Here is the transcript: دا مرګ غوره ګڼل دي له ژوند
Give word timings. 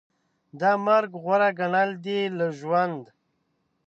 دا 0.59 0.71
مرګ 0.85 1.11
غوره 1.23 1.49
ګڼل 1.59 1.89
دي 2.05 2.19
له 2.37 2.47
ژوند 2.59 3.03